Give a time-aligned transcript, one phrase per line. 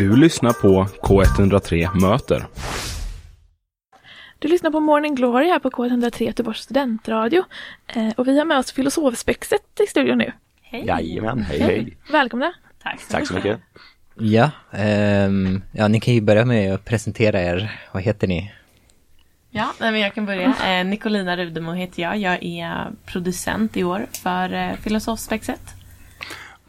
[0.00, 2.46] Du lyssnar på K103 Möter.
[4.38, 7.44] Du lyssnar på Morning Glory här på K103 Göteborgs studentradio.
[7.86, 10.32] Eh, och vi har med oss filosofspexet i studion nu.
[10.62, 10.86] Hej!
[10.86, 11.96] Jajamän, hej hej!
[12.12, 12.52] Välkomna!
[12.82, 13.60] Tack så, Tack så mycket!
[14.14, 17.80] Ja, um, ja, ni kan ju börja med att presentera er.
[17.92, 18.52] Vad heter ni?
[19.50, 20.54] Ja, men jag kan börja.
[20.66, 22.16] Eh, Nicolina Rudemo heter jag.
[22.16, 25.79] Jag är producent i år för eh, Filosofspexet.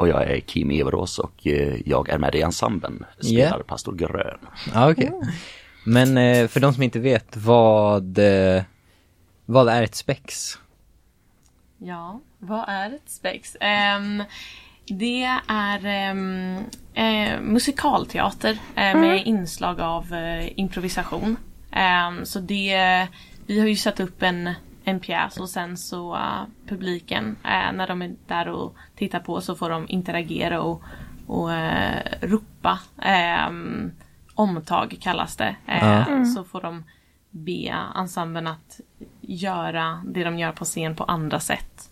[0.02, 3.62] Och jag är Kim Everås och eh, jag är med i ensemblen, spelar yeah.
[3.62, 4.38] Pastor Grön.
[4.68, 4.92] Okej.
[4.92, 5.06] Okay.
[5.06, 5.28] Mm.
[5.86, 8.64] Men eh, för de som inte vet, vad, eh,
[9.46, 10.58] vad är ett spex?
[11.78, 13.56] Ja, vad är ett spex?
[13.56, 14.24] Um,
[14.86, 16.58] det är um,
[16.98, 19.22] uh, musikalteater uh, med mm.
[19.26, 21.38] inslag av uh, improvisation.
[22.10, 23.08] Um, så det,
[23.46, 24.50] vi har ju satt upp en,
[24.84, 29.42] en pjäs och sen så uh, publiken, uh, när de är där och tittar på
[29.42, 30.82] så får de interagera och,
[31.28, 32.80] och uh, ropa.
[33.48, 33.92] Um,
[34.34, 35.56] omtag kallas det.
[35.66, 36.26] Mm.
[36.26, 36.84] Så får de
[37.30, 38.80] be ensemblen att
[39.22, 41.90] göra det de gör på scen på andra sätt.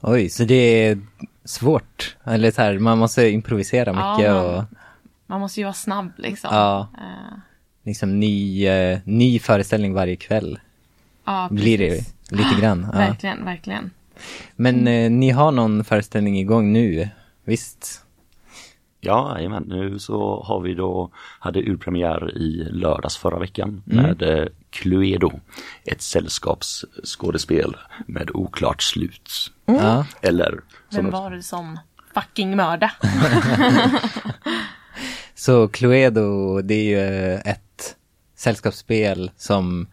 [0.00, 0.98] Oj, så det är
[1.44, 2.16] svårt?
[2.24, 4.64] Eller så här, man måste improvisera mycket ja, man, och...
[5.26, 6.50] Man måste ju vara snabb liksom.
[6.52, 6.88] Ja.
[6.98, 7.38] Uh,
[7.82, 10.58] liksom ny, uh, ny föreställning varje kväll.
[11.24, 11.48] Ja.
[11.50, 12.88] Blir det lite grann.
[12.92, 12.98] Ja.
[12.98, 13.90] Verkligen, verkligen.
[14.56, 17.08] Men uh, ni har någon föreställning igång nu,
[17.44, 18.04] visst?
[19.04, 19.64] Ja, jajamän.
[19.66, 24.04] Nu så har vi då, hade urpremiär i lördags förra veckan mm.
[24.04, 25.32] med eh, Cluedo.
[25.84, 29.52] Ett sällskapsskådespel med oklart slut.
[29.66, 30.04] Mm.
[30.22, 30.60] Eller...
[30.90, 31.78] Vem var det som
[32.14, 32.92] fucking mörda?
[35.34, 37.96] så Cluedo, det är ju ett
[38.36, 39.86] sällskapsspel som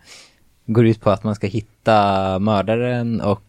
[0.73, 3.43] går ut på att man ska hitta mördaren och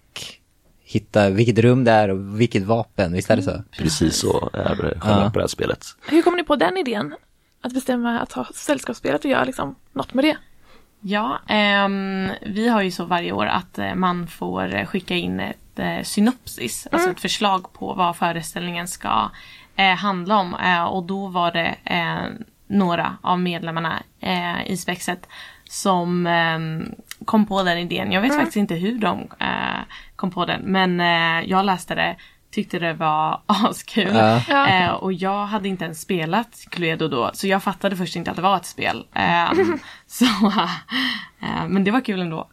[0.84, 3.50] hitta vilket rum det är och vilket vapen, visst är det så?
[3.50, 3.64] Mm.
[3.78, 5.30] Precis så är det själva ja.
[5.34, 5.86] brädspelet.
[6.06, 7.14] Hur kom ni på den idén?
[7.60, 10.36] Att bestämma att ha sällskapsspelet och göra liksom något med det?
[11.04, 11.38] Ja,
[11.84, 16.02] um, vi har ju så varje år att uh, man får skicka in ett uh,
[16.02, 16.98] synopsis, alltså mm.
[16.98, 19.30] alltså ett förslag på vad föreställningen ska
[19.78, 20.54] uh, handla om.
[20.90, 21.76] och då var det
[22.66, 24.02] några av medlemmarna
[24.66, 25.28] i spexet
[25.64, 28.12] som um, kom på den idén.
[28.12, 28.40] Jag vet mm.
[28.40, 29.82] faktiskt inte hur de uh,
[30.16, 32.16] kom på den men uh, jag läste det,
[32.50, 34.16] tyckte det var askul.
[34.16, 34.90] Uh.
[34.90, 38.42] och jag hade inte ens spelat Cluedo då så jag fattade först inte att det
[38.42, 39.06] var ett spel.
[39.56, 40.24] Um, så,
[41.68, 42.48] men det var kul ändå.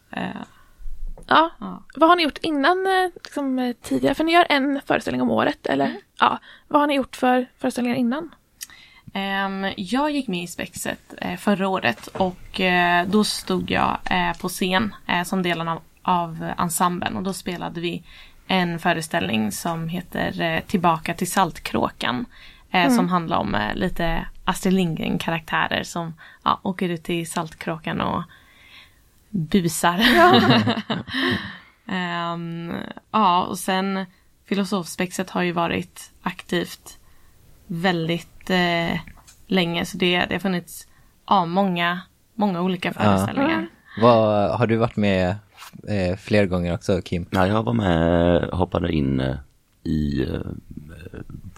[1.28, 1.52] Ja.
[1.60, 1.84] ja.
[1.96, 2.78] Vad har ni gjort innan
[3.16, 4.16] liksom, tidigare?
[4.16, 5.86] För ni gör en föreställning om året eller?
[5.86, 6.02] Mm.
[6.20, 6.40] Ja.
[6.68, 8.30] Vad har ni gjort för föreställningar innan?
[9.14, 14.40] Um, jag gick med i Spexet uh, förra året och uh, då stod jag uh,
[14.42, 18.04] på scen som delen av, av ensemblen och då spelade vi
[18.48, 22.26] en föreställning som heter Tillbaka till Saltkråkan.
[22.72, 22.96] Mm.
[22.96, 28.24] Som handlar om lite Astrid Lindgren-karaktärer som ja, åker ut till Saltkråkan och
[29.30, 30.00] busar.
[30.16, 30.42] Ja,
[32.34, 32.74] um,
[33.12, 34.06] ja och sen
[34.46, 36.99] Filosofspexet har ju varit aktivt
[37.70, 39.00] väldigt eh,
[39.48, 40.88] länge så det, det har funnits
[41.28, 42.02] ja, många,
[42.36, 43.68] många olika föreställningar.
[43.98, 44.02] Ja.
[44.02, 45.36] Vad, har du varit med
[45.88, 47.26] eh, fler gånger också Kim?
[47.30, 49.36] Ja, jag var med, hoppade in eh,
[49.84, 50.40] i eh,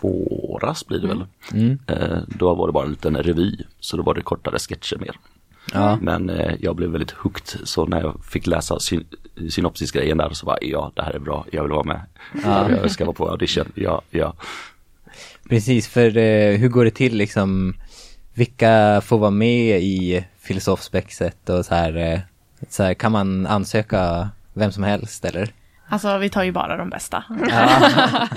[0.02, 1.26] våras blir det väl.
[1.54, 1.80] Mm.
[1.88, 5.16] Eh, då var det bara en liten revy så då var det kortare sketcher mer.
[5.74, 5.98] Ja.
[6.02, 9.06] Men eh, jag blev väldigt hooked så när jag fick läsa syn
[9.50, 12.02] synopsisgrejen där så var ja det här är bra, jag vill vara med.
[12.44, 12.70] Ja.
[12.70, 14.34] Jag ska vara på audition, ja, ja.
[15.52, 17.74] Precis, för eh, hur går det till liksom?
[18.34, 22.20] Vilka får vara med i filosofspexet och så här, eh,
[22.70, 25.50] så här, kan man ansöka vem som helst eller?
[25.90, 27.24] Alltså vi tar ju bara de bästa.
[27.50, 27.90] Ja.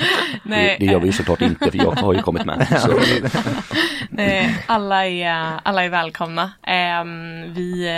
[0.43, 0.77] Nej.
[0.79, 2.67] Det, det gör vi ju såklart inte för jag har ju kommit med.
[4.11, 6.53] Nej, alla är, alla är välkomna.
[7.03, 7.89] Um, vi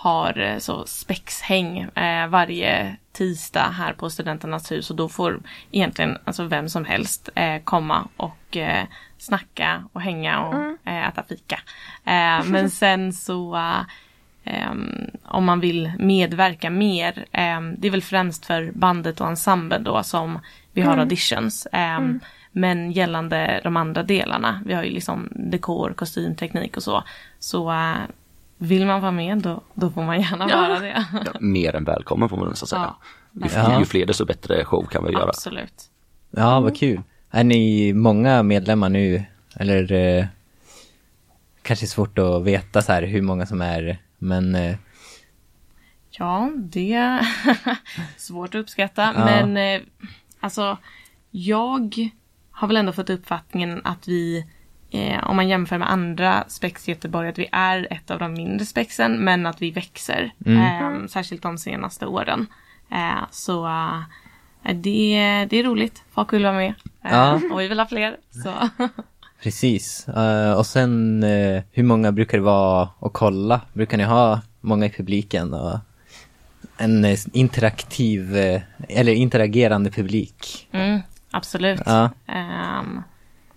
[0.00, 5.40] har eh, så spexhäng eh, varje tisdag här på Studenternas hus och då får
[5.70, 8.84] egentligen alltså vem som helst eh, komma och eh,
[9.18, 10.78] snacka och hänga och mm.
[10.84, 11.60] eh, äta fika.
[12.04, 13.58] Eh, men sen så
[15.24, 17.26] om man vill medverka mer,
[17.76, 20.38] det är väl främst för bandet och ensemblen då som
[20.72, 21.00] vi har mm.
[21.00, 21.66] auditions.
[21.72, 22.20] Mm.
[22.52, 27.04] Men gällande de andra delarna, vi har ju liksom dekor, kostymteknik och så,
[27.38, 27.72] så
[28.62, 30.56] vill man vara med då, då får man gärna ja.
[30.56, 31.06] vara det.
[31.12, 32.94] Ja, mer än välkommen får man nästan säga.
[33.32, 35.28] Ja, ju, ju, fler desto bättre show kan vi göra.
[35.28, 35.90] Absolut.
[36.30, 37.02] Ja, vad kul.
[37.30, 39.24] Är ni många medlemmar nu?
[39.56, 40.26] Eller eh,
[41.62, 44.76] kanske svårt att veta så här hur många som är, men eh...
[46.10, 47.26] Ja, det är
[48.16, 49.24] svårt att uppskatta, ja.
[49.24, 49.80] men eh,
[50.40, 50.78] alltså
[51.30, 52.10] jag
[52.50, 54.46] har väl ändå fått uppfattningen att vi
[54.90, 58.32] eh, om man jämför med andra spex i Göteborg, att vi är ett av de
[58.32, 60.30] mindre spexen, men att vi växer.
[60.46, 62.46] Eh, särskilt de senaste åren.
[62.92, 64.00] Eh, så eh,
[64.74, 66.02] det, det är roligt.
[66.14, 66.74] Folk vill vara med.
[67.04, 67.40] Eh, Ja.
[67.52, 68.16] Och vi vill ha fler.
[68.30, 68.52] Så.
[69.42, 70.08] Precis.
[70.08, 73.60] Eh, och sen eh, hur många brukar det vara att kolla?
[73.72, 75.54] Brukar ni ha många i publiken?
[75.54, 75.78] Och
[76.78, 78.36] en eh, interaktiv,
[78.88, 80.68] eller interagerande publik?
[80.72, 81.00] Mm,
[81.30, 81.80] absolut.
[81.86, 82.10] Ja.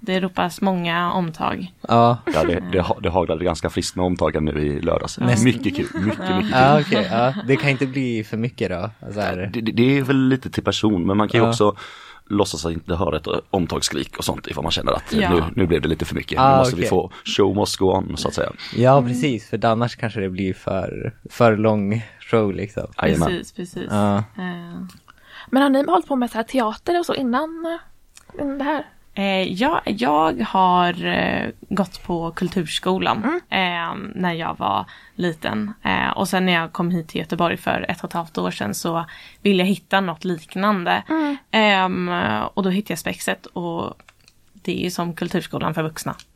[0.06, 1.74] Det ropas många omtag.
[1.88, 5.20] Ja, Ja, det, det, det haglade ganska friskt med omtagen nu i lördags.
[5.20, 5.44] Mycket
[5.76, 6.50] kul, mycket, mycket kul.
[6.52, 7.08] ja okej.
[7.12, 7.34] ja.
[7.48, 8.90] Det kan inte bli för mycket då?
[9.14, 9.50] Så här.
[9.54, 11.50] Det, det- är väl lite till person, men man kan ju Ja.
[11.50, 11.76] också
[12.26, 15.30] låtsas att inte höra ett omtagsskrik och sånt ifall man känner att Ja.
[15.34, 16.40] nu, nu blev det lite för mycket.
[16.40, 16.90] Ah, nu måste vi okej.
[16.90, 18.52] få show must go on så att säga.
[18.76, 19.50] Ja, precis.
[19.50, 22.84] För annars kanske det blir för, för lång show liksom.
[23.02, 23.28] Jajamän.
[23.28, 23.88] Precis, precis.
[23.90, 24.24] Ja.
[24.38, 24.88] Ehm,
[25.50, 28.64] Men har ni hållit på med så här teater och så innan, eh, innan det
[28.64, 28.86] här?
[29.16, 35.74] Eh, ja, jag har eh, gått på kulturskolan eh, när jag var liten.
[35.84, 38.52] Eh, och sen när jag kom hit till Göteborg för ett och ett halvt år
[38.52, 39.06] sedan så
[39.42, 41.04] ville jag hitta något liknande.
[41.52, 42.10] Ehm,
[42.54, 43.94] och då hittade jag Spexet och
[44.54, 46.16] det är ju som kulturskolan för vuxna.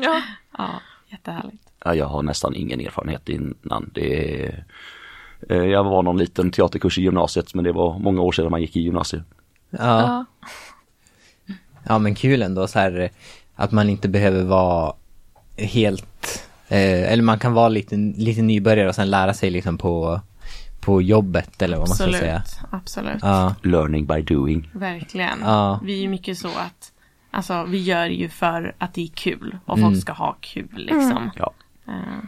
[0.00, 0.20] Ja.
[0.58, 0.70] ja,
[1.08, 1.62] jättehärligt.
[1.84, 3.90] Ja, jag har nästan ingen erfarenhet innan.
[3.94, 4.64] Det är,
[5.48, 8.60] eh, jag var någon liten teaterkurs i gymnasiet men det var många år sedan man
[8.60, 9.22] gick i gymnasiet.
[9.70, 9.78] Ja.
[9.80, 10.24] ja.
[11.88, 13.10] Ja men kul ändå så här
[13.54, 14.94] att man inte behöver vara
[15.56, 20.20] helt, eh, eller man kan vara lite, lite nybörjare och sen lära sig liksom på,
[20.80, 22.20] på jobbet eller vad man ska Absolut.
[22.20, 22.42] säga.
[22.70, 23.18] Absolut.
[23.22, 24.70] Ja, Learning by doing.
[24.72, 25.40] Verkligen.
[25.40, 25.80] Ja.
[25.82, 26.90] Vi är ju mycket så att
[27.34, 31.30] Alltså vi gör ju för att det är kul och folk ska ha kul liksom.
[31.36, 31.52] Ja.
[31.88, 32.24] Eh,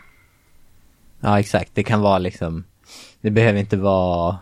[1.21, 2.65] ja exakt, det kan vara liksom,
[3.21, 4.39] det behöver inte vara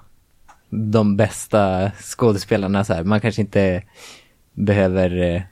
[0.70, 3.04] de bästa skådespelarna så här.
[3.04, 3.82] Man kanske inte
[4.54, 5.42] behöver, eh,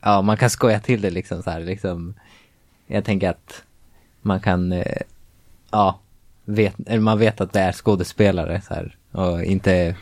[0.00, 2.14] ja man kan skoja till det liksom så här liksom.
[2.86, 3.64] Jag tänker att
[4.22, 4.96] man kan, eh,
[5.70, 5.98] ja,
[6.44, 8.96] vet, eller man vet att det är skådespelare så här.
[9.12, 9.96] Och inte,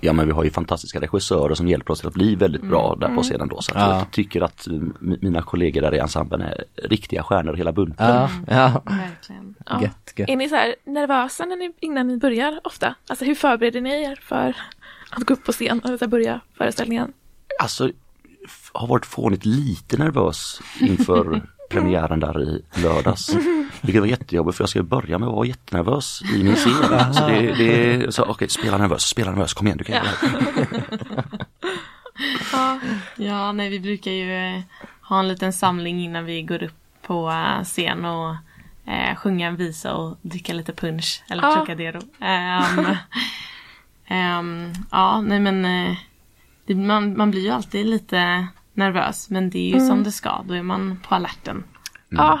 [0.00, 2.96] ja men vi har ju fantastiska regissörer som hjälper oss till att bli väldigt bra
[3.00, 3.62] där på scenen då.
[3.62, 3.98] Så att Ja.
[3.98, 8.06] jag tycker att mi- mina kollegor där i ensemblen är riktiga stjärnor hela bunten.
[8.14, 9.54] ja, ja, verkligen.
[9.66, 9.82] Ja.
[9.82, 10.28] gött, gött.
[10.28, 12.94] Är ni så här nervösa när ni, innan ni börjar ofta?
[13.08, 14.56] Alltså hur förbereder ni er för
[15.10, 17.12] att gå upp på scen och börja föreställningen?
[17.60, 17.90] Alltså,
[18.72, 23.36] har varit fånigt lite nervös inför premiären där i lördags.
[23.80, 27.14] Vilket var jättejobbigt för jag ska börja med att vara jättenervös i min scen.
[27.14, 31.06] Så det, det så, okej, spela nervös, spela nervös, kom igen du kan göra det.
[32.52, 32.78] Ja.
[33.16, 34.60] Ja, nej vi brukar ju eh,
[35.00, 36.74] ha en liten samling innan vi går upp
[37.06, 38.34] på eh, scen och
[38.92, 41.54] eh, sjunga en visa och dricka lite punch eller Ja.
[41.54, 42.00] Trocadero.
[42.20, 42.86] Ehm,
[44.06, 45.96] ehm, ja, nej men eh,
[46.66, 50.42] det, man, man blir ju alltid lite nervös men det är ju som det ska,
[50.48, 51.64] då är man på alerten.
[52.08, 52.40] Ja.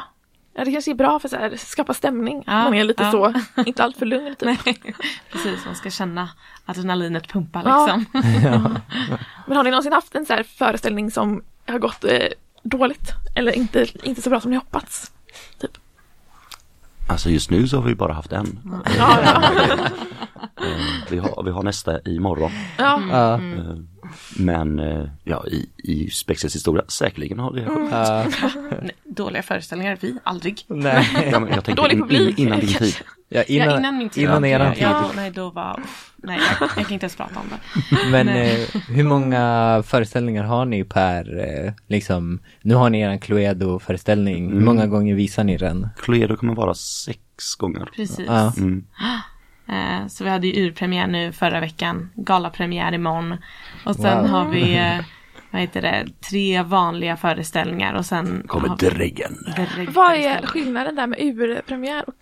[0.54, 2.44] ja, det kanske är bra för att så här, skapa stämning.
[2.46, 3.10] Ja, Man är lite ja.
[3.10, 3.34] så,
[3.66, 4.64] inte allt för lugn typ.
[5.32, 6.28] Precis, man ska känna
[6.64, 8.00] adrenalinet pumpa Ja.
[8.12, 8.78] liksom.
[9.46, 12.28] Men har ni någonsin haft en så här föreställning som har gått eh,
[12.62, 13.10] dåligt?
[13.34, 15.12] Eller inte, inte så bra som ni hoppats?
[15.58, 15.78] Typ.
[17.06, 18.58] Alltså just nu så har vi bara haft en.
[18.98, 19.88] Ja, ja.
[20.56, 22.50] Eh, Vi har, vi har nästa imorgon.
[22.78, 23.00] ja.
[23.34, 23.38] Eh,
[24.36, 27.60] Men eh, ja, i, i Spexets historia säkerligen har det
[27.90, 28.26] ja,
[28.82, 30.64] Nej, Dåliga föreställningar, vi aldrig.
[30.68, 31.28] nej.
[31.32, 32.38] ja, men Jag tänker Dålig in, publik.
[32.38, 32.94] in, innan din tid.
[33.28, 34.22] Ja, Innan, innan, ja, innan min tid.
[34.24, 34.82] innan eran tid.
[34.82, 35.82] Ja, nej, då var...
[36.16, 37.96] Nej, jag, jag kan inte ens prata om det.
[38.10, 44.52] Men eh, hur många föreställningar har ni per, eh, liksom, nu har ni eran Cluedo-föreställning,
[44.52, 45.88] hur många gånger visar ni den?
[45.96, 47.88] Cluedo kommer vara sex gånger.
[47.96, 48.26] Precis.
[48.26, 48.52] Ja.
[48.56, 48.84] Mm.
[49.68, 53.36] Eh, så vi hade ju urpremiär nu förra veckan, galapremiär imorgon.
[53.84, 54.28] Och sen Wow.
[54.30, 55.00] har vi, eh,
[55.50, 59.92] vad heter det, tre vanliga föreställningar och sen Kommer dräggföreställning.
[59.92, 62.14] Vad är skillnaden där med urpremiär och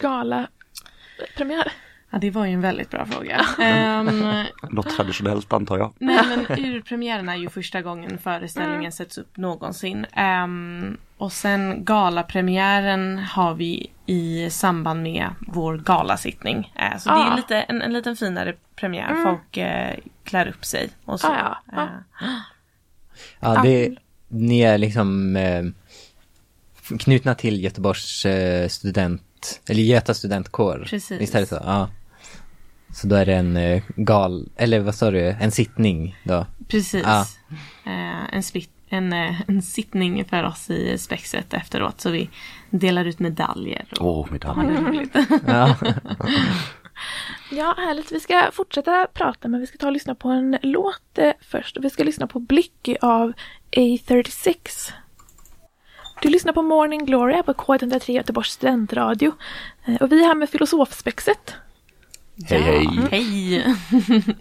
[1.27, 1.73] galapremiär?
[2.11, 3.41] Ja, det var ju en väldigt bra fråga.
[3.61, 5.93] Ehm, Något traditionellt antar jag.
[5.99, 10.07] Nej men urpremiären är ju första gången föreställningen sätts upp någonsin.
[10.13, 16.73] Ehm, och sen galapremiären har vi i samband med vår galasittning.
[16.77, 17.37] Eh, så det är Ah.
[17.37, 19.23] lite, en, en liten finare premiär.
[19.25, 21.29] Folk eh, klär upp sig och så.
[21.29, 21.89] Ah, ja.
[22.21, 22.25] Ah.
[22.25, 22.29] Eh,
[23.41, 23.97] Ja, det,
[24.29, 25.63] ni är liksom eh,
[26.99, 28.69] knutna till Göteborgs eh,
[29.45, 30.87] student, eller Göta studentkår.
[30.87, 31.21] Precis.
[31.21, 31.59] Visst är det så?
[31.65, 31.89] Ja.
[32.95, 36.47] Så då är det en eh, gal, eller vad sa du, en sittning då?
[36.69, 37.07] precis.
[37.07, 37.27] Ah.
[37.85, 42.01] Eh, en, split, en, eh, en sittning för oss i spexet efteråt.
[42.01, 42.31] Så vi
[42.71, 43.87] delar ut medaljer.
[44.01, 44.69] Åh, ja, medalj.
[44.69, 45.17] det är roligt.
[45.47, 45.77] Ja.
[47.51, 48.13] Ja, härligt.
[48.13, 51.77] Vi ska fortsätta prata, men vi ska ta och lyssna på en låt eh, först.
[51.81, 53.33] Vi ska lyssna på Blicky av
[53.71, 54.93] A36.
[56.29, 59.33] Lyssnar på Morning Glory här på K103 Göteborgs studentradio.
[59.85, 61.55] Eh, Och vi är här med Filosofspexet.
[62.49, 62.89] Hej hej!
[63.11, 63.65] Hej!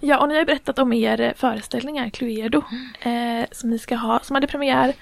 [0.00, 2.62] Ja, och ni har berättat om er eh, föreställningar, Cluedo,
[3.00, 4.92] eh, som ni ska ha, som hade premiär,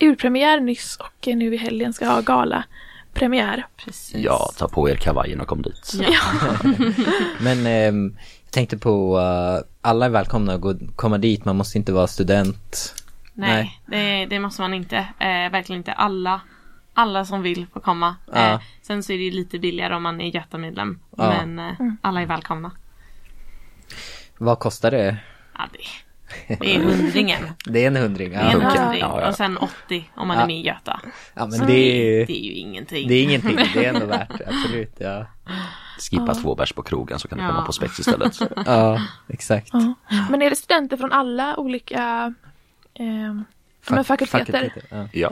[0.00, 2.64] urpremiär nyss och eh, nu i helgen ska ha gala
[3.14, 3.66] premiär.
[3.76, 4.14] Precis.
[4.14, 5.92] Ja, ta på er kavajen och kom dit.
[6.00, 6.20] Ja.
[7.40, 11.78] Men ehm, jag tänkte på, eh, alla är välkomna att gå, komma dit, man måste
[11.78, 12.94] inte vara student.
[13.48, 14.96] Nej, Det, det måste man inte.
[15.18, 15.92] Eh, verkligen inte.
[15.92, 16.40] Alla,
[16.94, 18.16] alla som vill får komma.
[18.32, 18.52] Ja.
[18.54, 21.00] Eh, sen så är det ju lite billigare om man är Göta-medlem.
[21.16, 21.44] Ja.
[21.46, 22.70] Men eh, alla är välkomna.
[24.38, 25.16] Vad kostar det?
[25.54, 27.42] Ja, det, det är hundringen.
[27.66, 28.30] Det är en hundring.
[28.30, 29.00] Det är en hundring.
[29.00, 29.28] Ja, ja.
[29.28, 30.42] Och sen 80 om man Ja.
[30.42, 31.00] är med i Göta.
[31.34, 31.72] ja men Så det
[32.22, 33.08] är, det är ju ingenting.
[33.08, 34.94] det är ingenting, det är ändå värt, absolut.
[34.98, 35.26] Ja,
[36.10, 37.50] Skippa två bärs på krogen så kan du Ja.
[37.50, 38.38] komma på spex istället.
[38.66, 39.70] ja exakt.
[39.72, 39.94] Ja.
[40.30, 42.34] Men är det studenter från alla olika
[42.94, 43.40] eh,
[43.88, 44.72] men fakulteter?
[45.12, 45.30] Ja.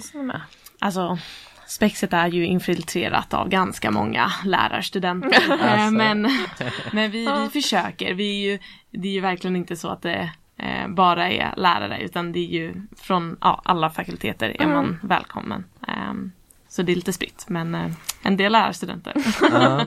[0.78, 1.18] Alltså,
[1.66, 5.42] spexet är ju infiltrerat av ganska många lärarstudenter.
[5.60, 5.96] Eh, Alltså.
[5.96, 6.22] Men,
[6.92, 8.14] men vi, vi försöker.
[8.14, 8.58] Vi är ju,
[8.90, 12.50] det är ju verkligen inte så att det eh, bara är lärare utan det är
[12.52, 15.64] ju från ja, alla fakulteter är man välkommen.
[15.88, 16.32] Ehm,
[16.68, 17.90] så det är lite spritt men eh,
[18.22, 19.12] en del lärarstudenter.
[19.40, 19.86] Ja.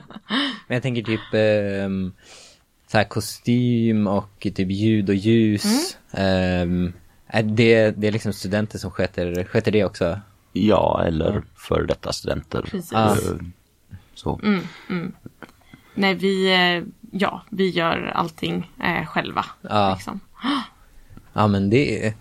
[0.66, 2.12] Men jag tänker typ ehm,
[2.86, 5.96] så här kostym och typ ljud och ljus.
[6.12, 6.92] Ehm,
[7.32, 10.20] är det, det är liksom studenter som sköter, sköter det också?
[10.52, 12.62] ja eller före detta studenter.
[12.62, 12.92] Precis.
[12.92, 13.14] Eh,
[14.14, 14.40] Så.
[15.94, 19.44] Nej vi, eh, ja, vi gör allting eh, själva.
[19.62, 19.94] Ja.
[19.94, 20.20] Liksom.
[21.34, 22.14] Ja men det är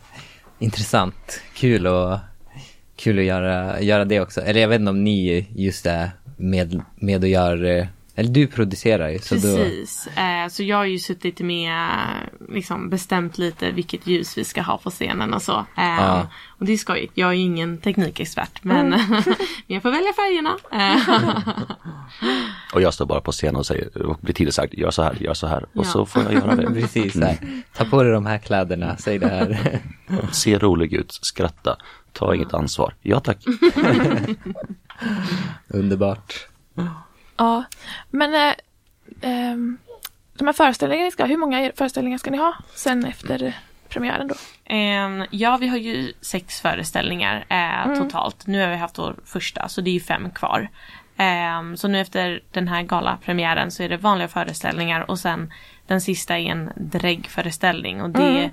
[0.59, 1.41] intressant.
[1.53, 2.19] Kul att,
[2.95, 4.41] kul att göra, göra det också.
[4.41, 7.87] Eller jag vet inte om ni just är med, med och gör, eh,
[8.21, 9.19] eller du producerar ju.
[9.19, 10.07] Så då, Precis.
[10.07, 11.89] Eh, så jag har ju suttit med,
[12.49, 15.57] liksom bestämt lite vilket ljus vi ska ha på scenen och så.
[15.57, 15.65] Eh,
[16.01, 16.27] Ja.
[16.47, 17.11] Och det är skojigt.
[17.15, 19.23] Jag är ju ingen teknikexpert men, men
[19.67, 20.57] jag får välja färgerna.
[22.73, 25.33] Och jag står bara på scen och säger, och blir tillsagd, gör så här, gör
[25.33, 25.63] så här.
[25.63, 25.83] Och Ja.
[25.83, 26.67] så får jag göra det.
[26.81, 27.37] Precis, så här.
[27.77, 29.79] ta på dig de här kläderna, säg det här.
[30.31, 31.77] Se rolig ut, skratta,
[32.13, 32.93] ta inget ansvar.
[33.01, 33.37] Ja tack.
[35.67, 36.47] Underbart.
[37.41, 37.63] Ja,
[38.09, 38.53] men eh,
[39.21, 39.77] ehm,
[40.33, 43.57] de här föreställningarna ni ska hur många föreställningar ska ni ha sen efter
[43.89, 44.35] premiären då?
[44.75, 48.47] eh, ja, vi har ju sex föreställningar eh, totalt.
[48.47, 50.69] Nu har vi haft vår första så det är ju fem kvar.
[51.17, 55.53] Eh, så nu efter den här galapremiären så är det vanliga föreställningar och sen
[55.87, 58.51] den sista är en dräggföreställning och det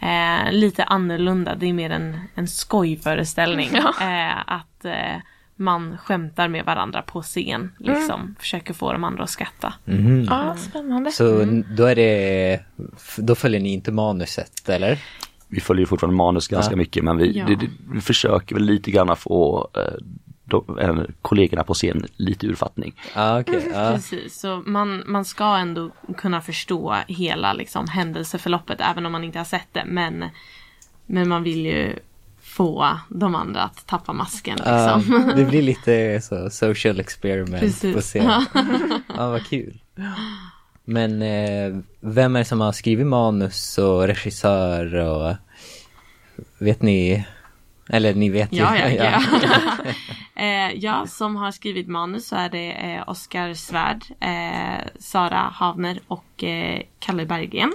[0.00, 1.54] är eh, lite annorlunda.
[1.54, 3.70] Det är mer en, en skojföreställning.
[4.00, 4.84] Eh, att
[5.56, 7.72] man skämtar med varandra på scen.
[7.78, 8.34] Liksom.
[8.38, 9.74] Försöker få de andra att skratta.
[9.84, 10.24] Mhm.
[10.30, 11.10] Ja, spännande.
[11.10, 11.44] Så
[11.76, 12.60] då är det,
[13.18, 14.98] då följer ni inte manuset, eller?
[15.48, 16.76] Vi följer ju fortfarande manus ganska Ja.
[16.76, 17.46] mycket men vi, Ja.
[17.46, 19.82] det, det, vi försöker väl lite grann få eh,
[20.44, 22.94] de, eh, kollegorna på scen lite urfattning.
[23.14, 23.68] Ja, okej.
[23.74, 23.92] ja.
[23.94, 29.38] Precis, så man, man ska ändå kunna förstå hela liksom, händelseförloppet även om man inte
[29.38, 29.84] har sett det.
[29.86, 30.24] Men,
[31.06, 31.98] men man vill ju
[32.54, 34.56] få de andra att tappa masken.
[34.56, 35.32] Liksom.
[35.36, 37.94] det blir lite så social experiment Precis.
[37.94, 38.44] på scen.
[39.16, 39.78] Ja, vad kul.
[40.84, 45.36] Men eh, vem är det som har skrivit manus och regissör och
[46.58, 47.26] vet ni?
[47.88, 48.58] Eller ni vet ju.
[48.58, 48.88] Ja, ja,
[49.22, 49.22] ja.
[50.42, 56.00] eh, ja, som har skrivit manus så är det eh, Oskar Svärd, eh, Sara Havner
[56.06, 57.72] och eh, Kalle Berggren.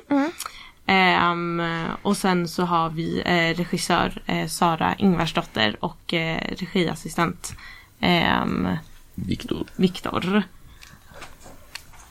[0.89, 1.62] Ehm,
[2.01, 7.53] och sen så har vi eh, regissör eh, Sara Ingvarsdotter och eh, regiassistent
[8.00, 8.67] ehm,
[9.15, 10.43] Viktor, Viktor.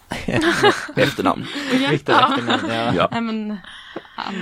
[0.96, 1.46] efternamn.
[1.90, 2.94] Viktor efternamn, ja.
[2.94, 3.08] Ja.
[3.10, 3.56] Nej men,
[4.16, 4.34] han...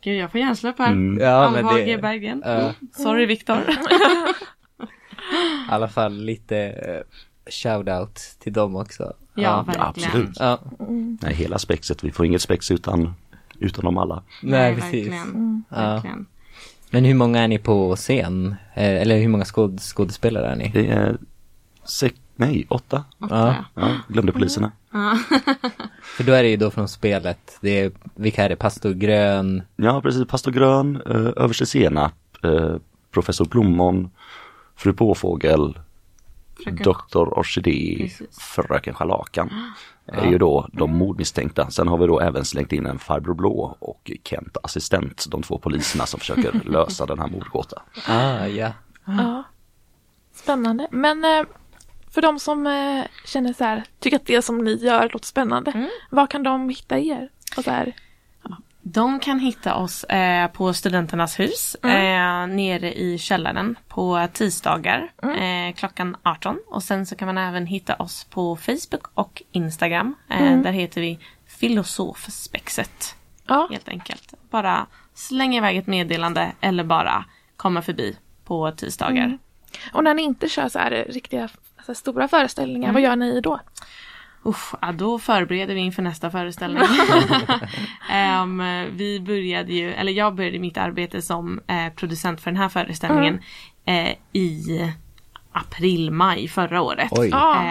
[0.00, 0.92] Gud jag får hjärnsläpp här.
[0.92, 1.22] Mm.
[1.22, 2.42] Ja, men Alvhage det, Berggren.
[2.44, 2.72] Ja.
[3.02, 3.58] Sorry Viktor.
[5.68, 7.00] i alla fall lite eh,
[7.50, 9.12] shout-out till dem också.
[9.34, 9.88] ja, verkligen.
[9.88, 10.36] absolut.
[10.40, 10.60] Ja,
[11.22, 13.14] Nej, hela spexet, vi får inget spex utan,
[13.60, 14.22] utan dem alla.
[14.42, 14.92] nej, precis.
[15.08, 15.64] Verkligen.
[15.68, 15.76] Ja.
[15.76, 16.26] verkligen.
[16.90, 18.54] Men hur många är ni på scen?
[18.74, 20.68] Eh, Eller hur många skåd skådespelare är ni?
[20.74, 21.16] Det är
[21.84, 23.04] sex, nej, åtta.
[23.20, 23.82] Åtta, Ja.
[23.82, 24.72] Ja, glömde poliserna.
[26.02, 28.56] För då är det ju då från spelet, det är, vilka är det?
[28.56, 29.62] Pastor Grön?
[29.76, 30.26] Ja, precis.
[30.28, 32.76] Pastor Grön, eh, överste Senap, eh,
[33.10, 34.10] professor Plommon,
[34.76, 35.78] fru Påfågel,
[36.64, 38.10] Fröken- doktor Orkidé,
[38.56, 39.50] fröken Scharlakan.
[40.06, 41.70] Är ju då de mordmisstänkta.
[41.70, 45.58] Sen har vi då även slängt in en farbror Blå och Kent assistent, de två
[45.58, 47.82] poliserna som försöker lösa den här mordgåtan.
[48.08, 48.72] Ah, ja.
[49.04, 49.42] Ja.
[50.32, 50.88] Spännande.
[50.90, 51.44] Men eh,
[52.10, 55.88] för de som eh, känner så här, tycker att det som ni gör låter spännande,
[56.10, 57.28] var kan de hitta er?
[57.56, 57.92] Och så här,
[58.86, 65.74] De kan hitta oss eh, på Studenternas hus eh, nere i källaren på tisdagar eh,
[65.74, 66.58] klockan 18.
[66.66, 70.14] Och sen så kan man även hitta oss på Facebook och Instagram.
[70.30, 73.16] Eh, Där heter vi Filosofspexet.
[73.46, 74.34] Ja, Helt enkelt.
[74.50, 77.24] Bara slänga iväg ett meddelande eller bara
[77.56, 79.38] komma förbi på tisdagar.
[79.92, 83.60] och när ni inte kör så här riktiga alltså, stora föreställningar, vad gör ni då?
[84.46, 86.82] Usch, ja, då förbereder vi inför nästa föreställning.
[88.10, 88.62] Ehm,
[88.96, 93.40] vi började ju, eller jag började mitt arbete som eh, producent för den här föreställningen
[93.84, 94.92] eh, i
[95.52, 97.12] april, maj förra året.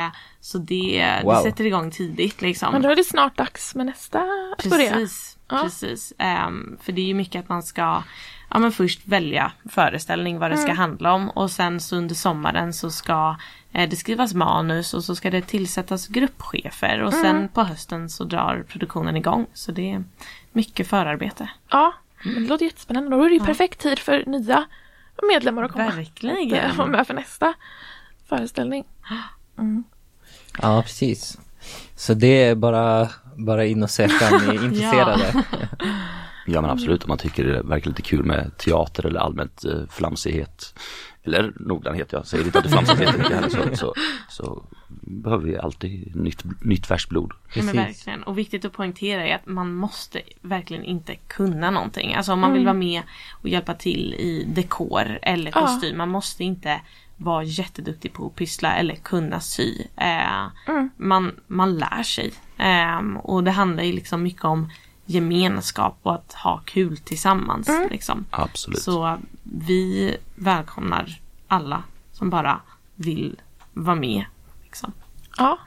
[0.05, 0.07] Eh,
[0.41, 1.33] så det, Wow.
[1.35, 2.71] det sätter igång tidigt liksom.
[2.71, 4.23] Men då är det snart dags med nästa.
[4.63, 5.59] Precis, Ja.
[5.63, 6.13] precis.
[6.17, 8.03] Ehm, för det är ju mycket att man ska
[8.49, 10.65] ja, men först välja föreställning, vad det Mm.
[10.67, 13.35] ska handla om och sen så under sommaren så ska
[13.73, 17.23] det skrivas manus och så ska det tillsättas gruppchefer och Mm.
[17.23, 19.45] sen på hösten så drar produktionen igång.
[19.53, 20.03] Så det är
[20.51, 21.49] mycket förarbete.
[21.69, 23.09] Ja, men det låter jättespännande.
[23.17, 24.65] Då är det ju perfekt tid för nya
[25.29, 25.85] medlemmar att komma.
[25.91, 26.65] Verkligen.
[26.71, 27.53] Att vara med för nästa
[28.27, 28.83] föreställning.
[30.61, 31.37] Ja, precis.
[31.95, 35.43] Så det är bara, bara in och söka om ni är intresserade.
[35.51, 35.67] Ja
[36.45, 40.79] men absolut, om man tycker det verkar lite kul med teater eller allmänt eh, flamsighet.
[41.25, 43.93] Eller noggrannhet, jag säger inte att det flamsighet är mycket heller, så, så,
[44.29, 44.65] så
[45.01, 47.31] behöver vi alltid nytt, nytt färskt blod.
[47.53, 48.23] Ja, men verkligen.
[48.23, 52.13] Och viktigt att poängtera är att man måste verkligen inte kunna någonting.
[52.13, 53.01] Alltså om man vill vara med
[53.41, 55.62] och hjälpa till i dekor eller Ja.
[55.62, 55.97] kostym.
[55.97, 56.81] Man måste inte
[57.17, 59.77] vara jätteduktig på att pyssla eller kunna sy.
[59.97, 60.47] Eh,
[60.97, 62.33] man, man lär sig.
[62.57, 64.69] Eh, och det handlar ju liksom mycket om
[65.05, 67.69] gemenskap och att ha kul tillsammans.
[67.91, 68.25] Liksom.
[68.29, 68.81] Absolut.
[68.81, 72.60] Så vi välkomnar alla som bara
[72.95, 73.41] vill
[73.74, 74.24] vara med.
[74.63, 74.91] Liksom.
[75.38, 75.57] Ja,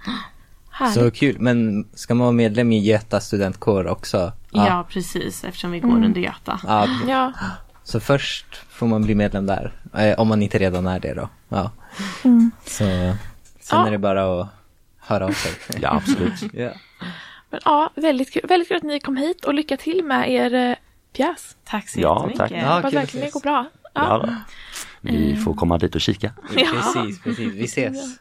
[0.71, 0.95] härligt.
[0.95, 1.37] Så kul.
[1.41, 4.33] Men ska man vara medlem i Göta studentkår också?
[4.51, 6.61] Ja, precis eftersom vi går under Göta.
[6.67, 6.89] ja.
[7.09, 7.33] Ja,
[7.85, 9.73] Så först får man bli medlem där.
[9.95, 11.29] Eh, om man inte redan är det då.
[11.49, 11.71] Ja.
[12.65, 13.17] Så sen
[13.71, 13.87] Ja.
[13.87, 14.49] är det bara att
[14.99, 15.53] höra av sig.
[15.81, 16.43] Ja absolut.
[16.55, 16.71] ja.
[17.51, 18.43] Men ja, väldigt kul.
[18.49, 20.77] Väldigt kul att ni kom hit och lycka till med er eh,
[21.13, 21.57] pjäs.
[21.65, 22.39] Tack så Ja, jättemycket.
[22.39, 22.53] tack.
[22.53, 23.67] Ja, Hoppas verkligen det går bra.
[23.95, 24.35] Ja, Ja.
[25.01, 26.33] Vi får komma dit och kika.
[26.57, 26.65] Ja.
[26.73, 27.53] Precis, precis.
[27.55, 28.19] Vi ses.